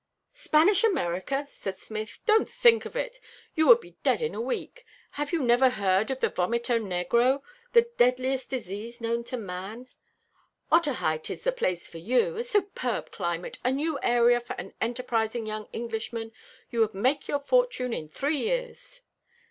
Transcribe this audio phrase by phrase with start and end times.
[0.33, 3.19] "Spanish America!" said Smith; "don't think of it.
[3.53, 4.83] You would be dead in a week.
[5.11, 7.43] Have you never heard of the vomito negro,
[7.73, 9.89] the deadliest disease known to man?
[10.71, 12.35] Otaheite is the place for you!
[12.37, 16.31] A superb climate, a new area for an enterprising young Englishman!
[16.71, 19.01] You would make your fortune in three years."